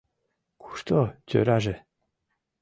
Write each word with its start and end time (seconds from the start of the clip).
Кушто 0.61 0.99
тӧраже? 1.27 1.75